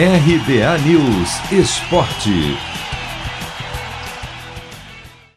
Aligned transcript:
RBA 0.00 0.78
News 0.86 1.50
Esporte. 1.50 2.30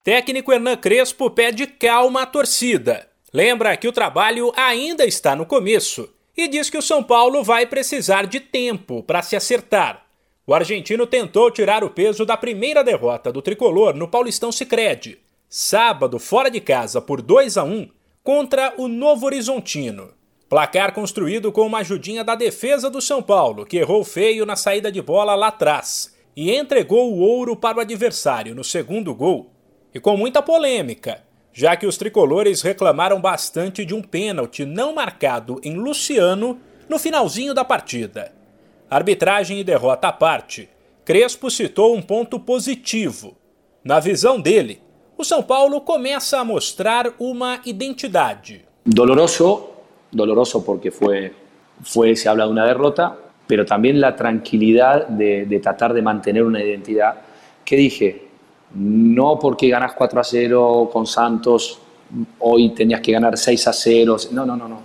Técnico 0.03 0.53
Hernan 0.53 0.77
Crespo 0.77 1.31
pede 1.31 1.65
calma 1.65 2.21
à 2.21 2.25
torcida. 2.27 3.07
Lembra 3.33 3.75
que 3.75 3.87
o 3.87 3.91
trabalho 3.91 4.53
ainda 4.55 5.03
está 5.03 5.35
no 5.35 5.47
começo 5.47 6.07
e 6.37 6.47
diz 6.47 6.69
que 6.69 6.77
o 6.77 6.81
São 6.81 7.01
Paulo 7.01 7.43
vai 7.43 7.65
precisar 7.65 8.27
de 8.27 8.39
tempo 8.39 9.01
para 9.01 9.23
se 9.23 9.35
acertar. 9.35 10.05
O 10.45 10.53
argentino 10.53 11.07
tentou 11.07 11.49
tirar 11.49 11.83
o 11.83 11.89
peso 11.89 12.23
da 12.23 12.37
primeira 12.37 12.83
derrota 12.83 13.31
do 13.31 13.41
tricolor 13.41 13.95
no 13.95 14.07
Paulistão 14.07 14.51
Sicredi, 14.51 15.17
sábado 15.49 16.19
fora 16.19 16.51
de 16.51 16.61
casa 16.61 17.01
por 17.01 17.19
2 17.19 17.57
a 17.57 17.63
1 17.63 17.89
contra 18.23 18.75
o 18.77 18.87
Novo 18.87 19.25
Horizontino. 19.25 20.20
Placar 20.51 20.93
construído 20.93 21.49
com 21.49 21.65
uma 21.65 21.77
ajudinha 21.77 22.25
da 22.25 22.35
defesa 22.35 22.89
do 22.89 22.99
São 22.99 23.23
Paulo, 23.23 23.65
que 23.65 23.77
errou 23.77 24.03
feio 24.03 24.45
na 24.45 24.57
saída 24.57 24.91
de 24.91 25.01
bola 25.01 25.33
lá 25.33 25.47
atrás 25.47 26.13
e 26.35 26.53
entregou 26.53 27.09
o 27.09 27.19
ouro 27.19 27.55
para 27.55 27.77
o 27.77 27.79
adversário 27.79 28.53
no 28.53 28.61
segundo 28.61 29.15
gol. 29.15 29.49
E 29.95 29.99
com 30.01 30.17
muita 30.17 30.41
polêmica, 30.41 31.23
já 31.53 31.77
que 31.77 31.87
os 31.87 31.95
tricolores 31.95 32.61
reclamaram 32.61 33.21
bastante 33.21 33.85
de 33.85 33.95
um 33.95 34.01
pênalti 34.01 34.65
não 34.65 34.93
marcado 34.93 35.57
em 35.63 35.75
Luciano 35.75 36.59
no 36.89 36.99
finalzinho 36.99 37.53
da 37.53 37.63
partida. 37.63 38.33
Arbitragem 38.89 39.57
e 39.57 39.63
derrota 39.63 40.09
à 40.09 40.11
parte, 40.11 40.67
Crespo 41.05 41.49
citou 41.49 41.95
um 41.95 42.01
ponto 42.01 42.37
positivo. 42.37 43.37
Na 43.85 44.01
visão 44.01 44.37
dele, 44.37 44.81
o 45.17 45.23
São 45.23 45.41
Paulo 45.41 45.79
começa 45.79 46.41
a 46.41 46.43
mostrar 46.43 47.13
uma 47.17 47.61
identidade. 47.65 48.65
Doloroso 48.85 49.70
doloroso 50.11 50.63
porque 50.63 50.91
fue, 50.91 51.33
fue, 51.83 52.15
se 52.15 52.29
habla 52.29 52.45
de 52.45 52.51
una 52.51 52.65
derrota, 52.65 53.17
pero 53.47 53.65
también 53.65 53.99
la 53.99 54.15
tranquilidad 54.15 55.07
de, 55.07 55.45
de 55.45 55.59
tratar 55.59 55.93
de 55.93 56.01
mantener 56.01 56.43
una 56.43 56.63
identidad 56.63 57.15
que 57.65 57.75
dije, 57.75 58.27
no 58.75 59.37
porque 59.39 59.69
ganas 59.69 59.93
4 59.93 60.19
a 60.19 60.23
0 60.23 60.89
con 60.91 61.05
Santos, 61.05 61.79
hoy 62.39 62.69
tenías 62.69 63.01
que 63.01 63.11
ganar 63.11 63.37
6 63.37 63.67
a 63.67 63.73
0, 63.73 64.17
no, 64.31 64.45
no, 64.45 64.55
no, 64.55 64.67
no. 64.67 64.79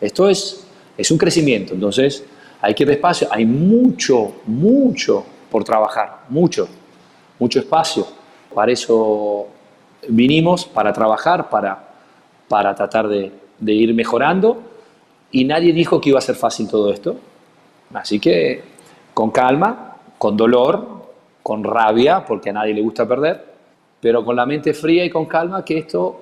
Esto 0.00 0.28
es, 0.28 0.66
es 0.96 1.10
un 1.10 1.18
crecimiento, 1.18 1.74
entonces 1.74 2.24
hay 2.60 2.74
que 2.74 2.82
ir 2.84 2.88
despacio, 2.88 3.28
hay 3.30 3.44
mucho, 3.46 4.32
mucho 4.46 5.24
por 5.50 5.64
trabajar, 5.64 6.24
mucho, 6.28 6.68
mucho 7.38 7.58
espacio. 7.58 8.06
Para 8.54 8.72
eso 8.72 9.46
vinimos, 10.08 10.64
para 10.66 10.92
trabajar, 10.92 11.48
para, 11.48 11.88
para 12.48 12.74
tratar 12.74 13.08
de, 13.08 13.32
de 13.58 13.72
ir 13.72 13.94
mejorando 13.94 14.62
y 15.30 15.44
nadie 15.44 15.72
dijo 15.72 16.00
que 16.00 16.10
iba 16.10 16.18
a 16.18 16.22
ser 16.22 16.36
fácil 16.36 16.68
todo 16.68 16.92
esto. 16.92 17.16
Así 17.92 18.18
que 18.18 18.62
con 19.14 19.30
calma, 19.30 19.96
con 20.16 20.36
dolor, 20.36 20.98
con 21.42 21.64
rabia, 21.64 22.24
porque 22.24 22.50
a 22.50 22.52
nadie 22.52 22.74
le 22.74 22.82
gusta 22.82 23.06
perder, 23.06 23.44
pero 24.00 24.24
con 24.24 24.36
la 24.36 24.46
mente 24.46 24.74
fría 24.74 25.04
y 25.04 25.10
con 25.10 25.26
calma 25.26 25.64
que 25.64 25.78
esto 25.78 26.20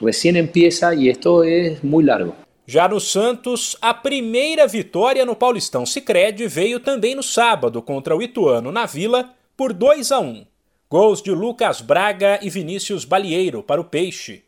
recién 0.00 0.36
empieza 0.36 0.94
y 0.94 1.08
esto 1.08 1.44
es 1.44 1.82
muy 1.84 2.04
largo. 2.04 2.34
Já 2.66 2.88
no 2.88 2.98
Santos, 2.98 3.76
a 3.82 3.92
primeira 3.92 4.66
vitória 4.66 5.26
no 5.26 5.36
Paulistão 5.36 5.84
Sicredi 5.84 6.46
veio 6.46 6.80
também 6.80 7.14
no 7.14 7.22
sábado 7.22 7.82
contra 7.82 8.16
o 8.16 8.22
Ituano 8.22 8.72
na 8.72 8.86
Vila 8.86 9.34
por 9.54 9.74
2 9.74 10.10
a 10.10 10.18
1. 10.18 10.46
Gols 10.88 11.20
de 11.20 11.30
Lucas 11.30 11.82
Braga 11.82 12.38
e 12.40 12.48
Vinícius 12.48 13.04
Balieiro 13.04 13.62
para 13.62 13.82
o 13.82 13.84
Peixe. 13.84 14.44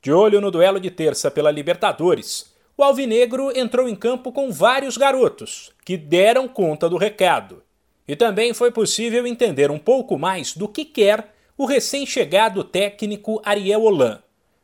De 0.00 0.12
olho 0.12 0.40
no 0.40 0.50
duelo 0.50 0.78
de 0.78 0.90
terça 0.90 1.30
pela 1.30 1.50
Libertadores, 1.50 2.54
o 2.76 2.84
Alvinegro 2.84 3.50
entrou 3.58 3.88
em 3.88 3.96
campo 3.96 4.30
com 4.30 4.52
vários 4.52 4.96
garotos, 4.96 5.72
que 5.84 5.96
deram 5.96 6.46
conta 6.46 6.88
do 6.88 6.96
recado. 6.96 7.62
E 8.06 8.14
também 8.14 8.54
foi 8.54 8.70
possível 8.70 9.26
entender 9.26 9.70
um 9.70 9.78
pouco 9.78 10.16
mais 10.16 10.56
do 10.56 10.68
que 10.68 10.84
quer 10.84 11.34
o 11.56 11.66
recém-chegado 11.66 12.62
técnico 12.62 13.42
Ariel 13.44 13.82
Holan. 13.82 14.22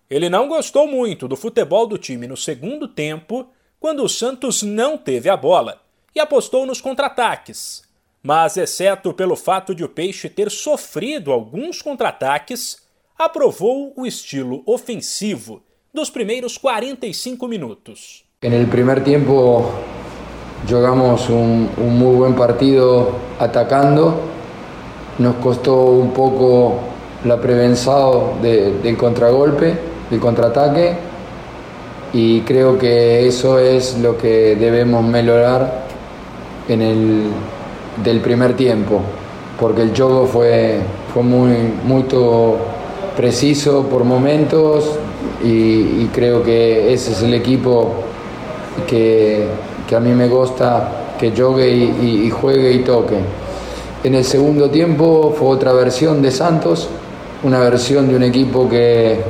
Ele 0.08 0.28
não 0.28 0.46
gostou 0.46 0.86
muito 0.86 1.26
do 1.26 1.36
futebol 1.36 1.88
do 1.88 1.98
time 1.98 2.28
no 2.28 2.36
segundo 2.36 2.86
tempo, 2.86 3.48
quando 3.80 4.04
o 4.04 4.08
Santos 4.08 4.62
não 4.62 4.96
teve 4.96 5.28
a 5.28 5.36
bola, 5.36 5.82
e 6.14 6.20
apostou 6.20 6.64
nos 6.64 6.80
contra-ataques. 6.80 7.82
Mas, 8.22 8.56
exceto 8.56 9.12
pelo 9.12 9.34
fato 9.34 9.74
de 9.74 9.82
o 9.82 9.88
Peixe 9.88 10.28
ter 10.28 10.50
sofrido 10.50 11.32
alguns 11.32 11.82
contra-ataques, 11.82 12.83
aprovou 13.18 13.92
o 13.96 14.06
estilo 14.06 14.62
ofensivo 14.66 15.62
dos 15.92 16.10
primeros 16.10 16.58
45 16.58 17.46
minutos. 17.46 18.24
En 18.40 18.52
el 18.52 18.66
primer 18.66 19.04
tiempo 19.04 19.70
jugamos 20.68 21.28
un, 21.30 21.68
muy 21.76 22.16
buen 22.16 22.34
partido 22.34 23.10
atacando. 23.38 24.20
Nos 25.18 25.36
costó 25.36 25.84
un 25.84 26.12
poco 26.12 26.80
la 27.24 27.40
prevención 27.40 28.42
de, 28.42 28.72
del 28.82 28.96
contragolpe, 28.96 29.78
del 30.10 30.20
contraataque. 30.20 30.96
Y 32.12 32.40
creo 32.40 32.78
que 32.78 33.26
eso 33.26 33.58
es 33.58 33.98
lo 33.98 34.18
que 34.18 34.56
debemos 34.56 35.04
mejorar 35.04 35.86
en 36.68 36.82
el 36.82 37.30
del 38.02 38.20
primer 38.20 38.56
tiempo, 38.56 39.00
porque 39.58 39.82
el 39.82 39.96
juego 39.96 40.26
fue, 40.26 40.80
fue 41.12 41.22
muy, 41.22 41.52
muy 41.84 42.02
preciso 43.16 43.84
por 43.84 44.04
momentos, 44.04 44.98
y, 45.42 46.06
creo 46.06 46.42
que 46.42 46.92
ese 46.92 47.12
es 47.12 47.22
el 47.22 47.34
equipo 47.34 47.92
que, 48.86 49.46
a 49.94 50.00
mí 50.00 50.10
me 50.12 50.28
gusta 50.28 51.14
que 51.18 51.30
juegue 51.30 51.68
y, 51.68 52.30
juegue 52.30 52.72
y 52.72 52.78
toque. 52.80 53.18
En 54.02 54.14
el 54.14 54.24
segundo 54.24 54.70
tiempo 54.70 55.34
fue 55.38 55.48
otra 55.48 55.72
versión 55.72 56.20
de 56.20 56.30
Santos, 56.30 56.88
una 57.42 57.60
versión 57.60 58.08
de 58.08 58.16
un 58.16 58.22
equipo 58.22 58.68
que, 58.68 59.20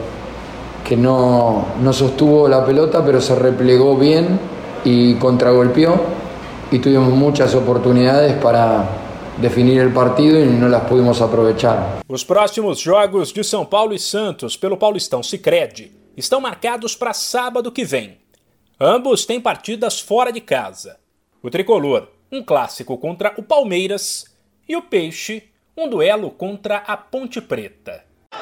que 0.88 0.96
no, 0.96 1.66
no 1.82 1.92
sostuvo 1.92 2.48
la 2.48 2.64
pelota, 2.64 3.04
pero 3.04 3.20
se 3.20 3.34
replegó 3.34 3.96
bien 3.96 4.38
y 4.84 5.14
contragolpeó 5.14 5.94
y 6.70 6.78
tuvimos 6.78 7.10
muchas 7.10 7.54
oportunidades 7.54 8.34
para, 8.34 8.84
definir 9.39 9.87
o 9.87 9.93
partido 9.93 10.39
e 10.39 10.47
não 10.47 10.69
las 10.69 10.89
pudimos 10.89 11.21
aproveitar. 11.21 12.00
Os 12.09 12.25
próximos 12.25 12.78
jogos 12.78 13.33
de 13.33 13.43
São 13.43 13.65
Paulo 13.65 13.95
e 13.95 13.99
Santos 13.99 14.56
pelo 14.56 14.77
Paulistão 14.77 15.22
Sicredi 15.22 15.93
estão 16.17 16.41
marcados 16.41 16.95
para 16.95 17.12
sábado 17.12 17.72
que 17.72 17.84
vem. 17.84 18.19
Ambos 18.81 19.25
têm 19.25 19.41
partidas 19.41 20.00
fora 20.00 20.33
de 20.33 20.41
casa. 20.41 20.99
O 21.43 21.50
tricolor, 21.50 22.09
um 22.31 22.43
clássico 22.43 22.97
contra 22.99 23.34
o 23.37 23.43
Palmeiras, 23.43 24.25
e 24.69 24.77
o 24.77 24.83
Peixe, 24.83 25.45
um 25.77 25.89
duelo 25.89 26.31
contra 26.31 26.78
a 26.78 26.97
Ponte 26.97 27.41
Preta. 27.41 28.05